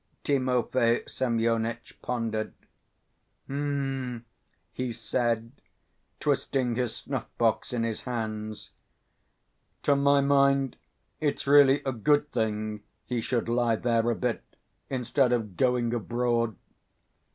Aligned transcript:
Timofey 0.23 1.07
Semyonitch 1.07 2.01
pondered. 2.01 2.55
"Hm!" 3.45 4.25
he 4.73 4.91
said, 4.91 5.51
twisting 6.19 6.73
his 6.73 6.95
snuff 6.95 7.27
box 7.37 7.71
in 7.71 7.83
his 7.83 8.01
hands. 8.01 8.71
"To 9.83 9.95
my 9.95 10.19
mind 10.19 10.77
it's 11.19 11.45
really 11.45 11.83
a 11.83 11.91
good 11.93 12.31
thing 12.31 12.81
he 13.05 13.21
should 13.21 13.47
lie 13.47 13.75
there 13.75 14.09
a 14.09 14.15
bit, 14.15 14.43
instead 14.89 15.31
of 15.31 15.55
going 15.55 15.93
abroad. 15.93 16.55